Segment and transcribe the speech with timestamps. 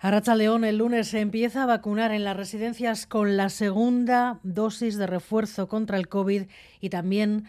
[0.00, 4.96] Aracha León, el lunes se empieza a vacunar en las residencias con la segunda dosis
[4.96, 6.44] de refuerzo contra el COVID
[6.80, 7.48] y también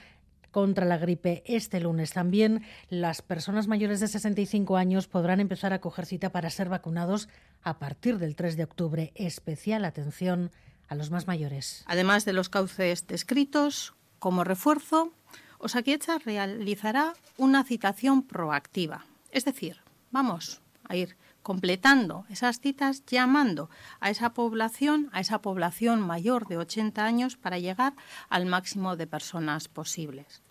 [0.49, 2.11] contra la gripe este lunes.
[2.11, 7.29] También las personas mayores de 65 años podrán empezar a coger cita para ser vacunados
[7.61, 9.11] a partir del 3 de octubre.
[9.13, 10.49] Especial atención
[10.87, 11.83] a los más mayores.
[11.85, 15.13] Además de los cauces descritos, como refuerzo,
[15.59, 19.05] Osakietza realizará una citación proactiva.
[19.29, 23.69] Es decir, vamos a ir completando esas citas, llamando
[24.01, 27.93] a esa población, a esa población mayor de 80 años, para llegar
[28.27, 30.41] al máximo de personas posibles.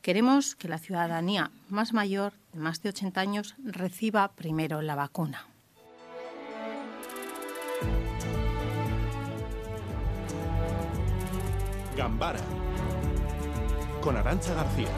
[0.00, 5.46] Queremos que la ciudadanía más mayor, de más de 80 años, reciba primero la vacuna.
[11.96, 12.40] Gambara
[14.00, 14.88] con Arancha García.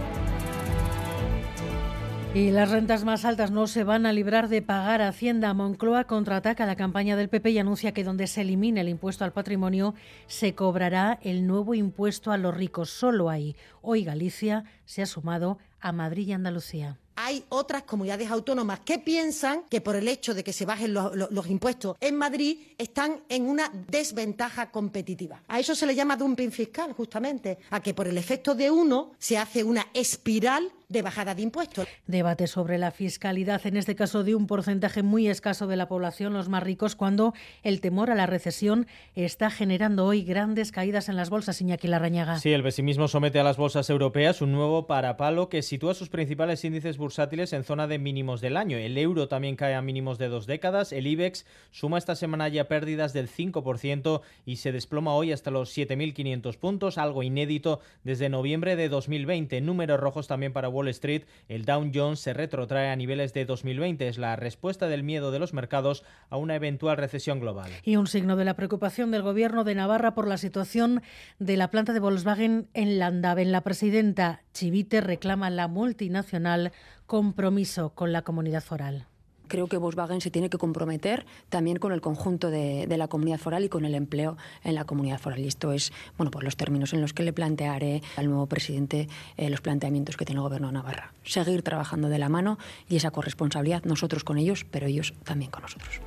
[2.34, 5.52] Y las rentas más altas no se van a librar de pagar Hacienda.
[5.52, 9.34] Moncloa contraataca la campaña del PP y anuncia que donde se elimine el impuesto al
[9.34, 9.94] patrimonio
[10.28, 12.88] se cobrará el nuevo impuesto a los ricos.
[12.88, 13.54] Solo ahí.
[13.82, 19.64] Hoy Galicia se ha sumado a Madrid y Andalucía hay otras comunidades autónomas que piensan
[19.68, 23.70] que por el hecho de que se bajen los, impuestos en Madrid están en una
[23.88, 25.42] desventaja competitiva.
[25.48, 29.12] A eso se le llama dumping fiscal, justamente, a que por el efecto de uno
[29.18, 31.88] se hace una espiral de bajada de impuestos.
[32.06, 36.34] Debate sobre la fiscalidad, en este caso de un porcentaje muy escaso de la población,
[36.34, 41.16] los más ricos, cuando el temor a la recesión está generando hoy grandes caídas en
[41.16, 42.38] las bolsas, Iñaki Larrañaga.
[42.38, 46.64] Sí, el pesimismo somete a las bolsas europeas un nuevo parapalo que sitúa sus principales
[46.64, 48.76] índices bursátiles en zona de mínimos del año.
[48.76, 50.92] El euro también cae a mínimos de dos décadas.
[50.92, 55.76] El IBEX suma esta semana ya pérdidas del 5% y se desploma hoy hasta los
[55.76, 59.60] 7.500 puntos, algo inédito desde noviembre de 2020.
[59.62, 64.08] Números rojos también para Wall Street, el Dow Jones se retrotrae a niveles de 2020.
[64.08, 67.70] Es la respuesta del miedo de los mercados a una eventual recesión global.
[67.82, 71.02] Y un signo de la preocupación del gobierno de Navarra por la situación
[71.38, 73.44] de la planta de Volkswagen en Landave.
[73.44, 76.72] La presidenta Chivite reclama a la multinacional
[77.06, 79.06] compromiso con la comunidad foral
[79.52, 83.64] creo que Volkswagen se tiene que comprometer también con el conjunto de, la comunidad foral
[83.64, 85.40] y con el empleo en la comunidad foral.
[85.40, 89.08] Y esto es, bueno, por los términos en los que le plantearé al nuevo presidente
[89.36, 91.12] eh, los planteamientos que tiene el Gobierno de Navarra.
[91.22, 92.58] Seguir trabajando de la mano
[92.88, 96.00] y esa corresponsabilidad, nosotros con ellos, pero ellos también con nosotros.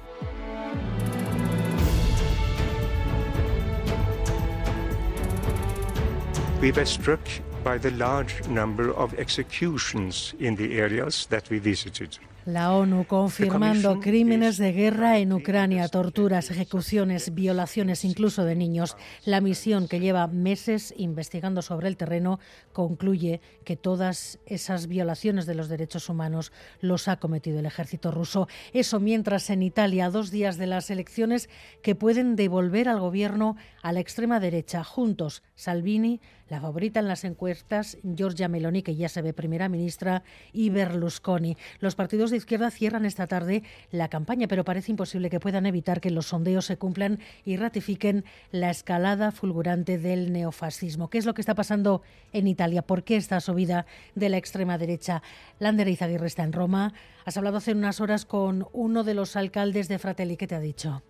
[6.59, 7.21] We were struck
[7.63, 12.17] by the large number of executions in the areas that we visited.
[12.45, 18.97] La ONU confirmando crímenes de guerra en Ucrania, torturas, ejecuciones, violaciones incluso de niños.
[19.25, 22.39] La misión que lleva meses investigando sobre el terreno
[22.71, 26.51] concluye que todas esas violaciones de los derechos humanos
[26.81, 28.47] los ha cometido el ejército ruso.
[28.73, 31.49] Eso mientras en Italia, dos días de las elecciones
[31.81, 37.23] que pueden devolver al gobierno a la extrema derecha, juntos Salvini, la favorita en las
[37.23, 40.23] encuestas, Giorgia Meloni, que ya se ve primera ministra,
[40.53, 41.57] y Berlusconi.
[41.79, 46.01] Los partidos de izquierda cierran esta tarde la campaña, pero parece imposible que puedan evitar
[46.01, 51.09] que los sondeos se cumplan y ratifiquen la escalada fulgurante del neofascismo.
[51.09, 52.01] ¿Qué es lo que está pasando
[52.33, 52.81] en Italia?
[52.81, 53.85] ¿Por qué esta subida
[54.15, 55.21] de la extrema derecha?
[55.59, 56.93] Lander Izaguirre está en Roma.
[57.25, 60.37] Has hablado hace unas horas con uno de los alcaldes de Fratelli.
[60.37, 61.03] ¿Qué te ha dicho?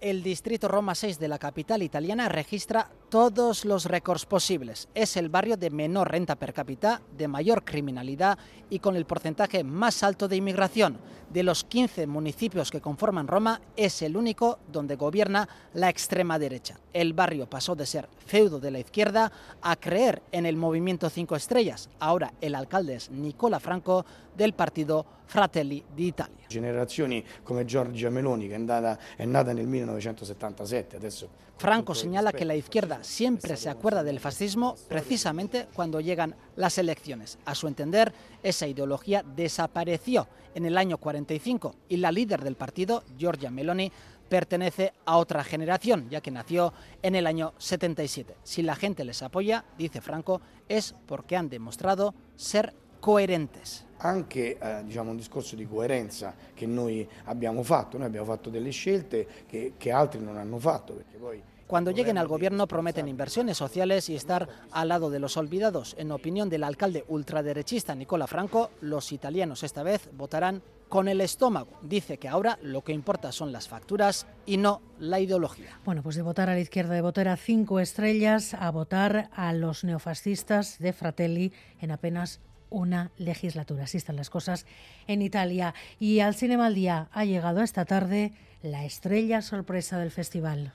[0.00, 4.88] el distrito Roma 6 de la capital italiana registra todos los récords posibles.
[4.94, 9.62] Es el barrio de menor renta per cápita, de mayor criminalidad y con el porcentaje
[9.64, 10.98] más alto de inmigración.
[11.30, 16.78] De los 15 municipios que conforman Roma, es el único donde gobierna la extrema derecha.
[16.92, 21.36] El barrio pasó de ser feudo de la izquierda a creer en el movimiento 5
[21.36, 21.88] estrellas.
[21.98, 24.04] Ahora el alcalde es Nicola Franco
[24.36, 26.46] del partido Fratelli d'Italia.
[26.48, 31.28] Generazioni come Giorgia Meloni, che è nata, è nata nel 1977, adesso
[31.58, 37.38] Franco señala que la izquierda siempre se acuerda del fascismo precisamente cuando llegan las elecciones.
[37.44, 38.12] A su entender,
[38.42, 43.92] esa ideología desapareció en el año 45 y la líder del partido, Giorgia Meloni,
[44.28, 46.72] pertenece a otra generación, ya que nació
[47.02, 48.36] en el año 77.
[48.42, 53.86] Si la gente les apoya, dice Franco, es porque han demostrado ser coherentes.
[53.98, 59.26] anche eh, un discorso di coerenza che noi abbiamo fatto, noi abbiamo fatto delle scelte
[59.46, 61.02] che, che altri non hanno fatto,
[61.66, 65.96] Cuando lleguen al gobierno prometen inversiones sociales y estar al lado de los olvidados.
[65.98, 71.72] En opinión del alcalde ultraderechista Nicola Franco, los italianos esta vez votarán con el estómago.
[71.82, 75.80] Dice que ahora lo que importa son las facturas y no la ideología.
[75.84, 79.52] Bueno, pues de votar a la izquierda, de votar a cinco estrellas, a votar a
[79.52, 82.40] los neofascistas de Fratelli en apenas
[82.70, 83.84] una legislatura.
[83.84, 84.66] Así están las cosas
[85.08, 85.74] en Italia.
[85.98, 90.72] Y al Cinema al Día ha llegado esta tarde la estrella sorpresa del festival.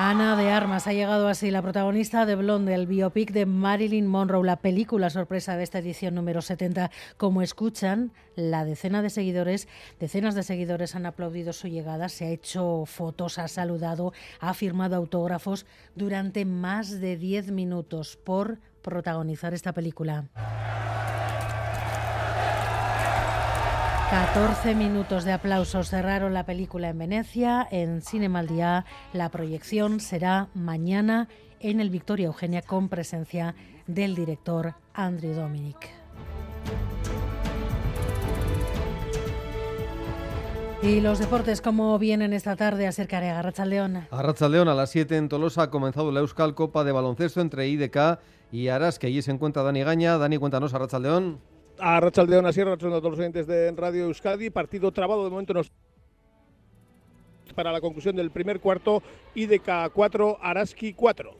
[0.00, 4.46] Ana de Armas ha llegado así la protagonista de Blonde, el biopic de Marilyn Monroe,
[4.46, 6.92] la película sorpresa de esta edición número 70.
[7.16, 9.66] Como escuchan, la decena de seguidores,
[9.98, 14.94] decenas de seguidores han aplaudido su llegada, se ha hecho fotos, ha saludado, ha firmado
[14.94, 15.66] autógrafos
[15.96, 20.28] durante más de 10 minutos por protagonizar esta película.
[24.10, 28.86] 14 minutos de aplausos cerraron la película en Venecia, en Cinema Día.
[29.12, 31.28] La proyección será mañana
[31.60, 33.54] en el Victoria Eugenia con presencia
[33.86, 35.90] del director Andrew Dominic.
[40.82, 44.06] Y los deportes, ¿cómo vienen esta tarde a ser a Arrachaldeón?
[44.10, 48.20] Arrachaldeón a las 7 en Tolosa ha comenzado la Euskal Copa de Baloncesto entre IDK
[48.52, 50.16] y Aras, que allí se encuentra Dani Gaña.
[50.16, 51.40] Dani, cuéntanos, Arrachaldeón
[51.80, 54.50] a Rachaldeón Sierra, a todos los oyentes de Radio Euskadi.
[54.50, 55.70] Partido trabado de momento nos
[57.54, 59.02] para la conclusión del primer cuarto,
[59.34, 61.34] IDK 4, Araski 4.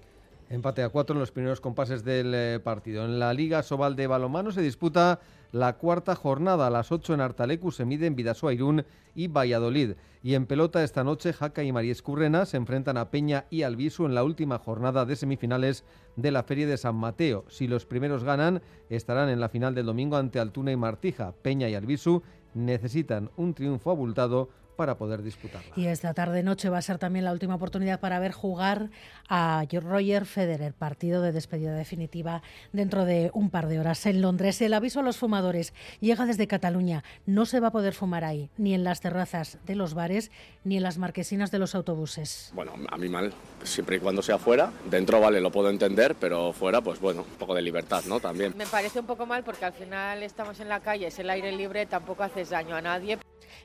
[0.50, 3.04] Empate a cuatro en los primeros compases del eh, partido.
[3.04, 5.20] En la Liga Sobal de Balomano se disputa
[5.52, 6.66] la cuarta jornada.
[6.66, 8.84] A las 8 en Artalecu se miden Vidasoa Irún
[9.14, 9.92] y Valladolid.
[10.22, 14.06] Y en pelota esta noche Jaca y María Escurrena se enfrentan a Peña y Albisu
[14.06, 15.84] en la última jornada de semifinales
[16.16, 17.44] de la Feria de San Mateo.
[17.48, 21.34] Si los primeros ganan, estarán en la final del domingo ante Altuna y Martija.
[21.42, 22.22] Peña y Albisu
[22.54, 25.72] necesitan un triunfo abultado para poder disputarla.
[25.74, 28.90] Y esta tarde noche va a ser también la última oportunidad para ver jugar
[29.28, 32.42] a Roger Federer, partido de despedida definitiva
[32.72, 34.62] dentro de un par de horas en Londres.
[34.62, 37.02] El aviso a los fumadores llega desde Cataluña.
[37.26, 40.30] No se va a poder fumar ahí, ni en las terrazas de los bares,
[40.62, 42.52] ni en las marquesinas de los autobuses.
[42.54, 43.32] Bueno, a mí mal,
[43.64, 44.70] siempre y cuando sea fuera.
[44.88, 48.20] Dentro, vale, lo puedo entender, pero fuera, pues bueno, un poco de libertad, ¿no?
[48.20, 48.54] También.
[48.56, 51.50] Me parece un poco mal porque al final estamos en la calle, es el aire
[51.50, 53.18] libre, tampoco haces daño a nadie.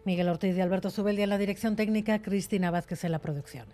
[0.06, 3.68] Miguel Ortiz y Alberto Zubeldia en la dirección técnica, Cristina Vázquez en la producción.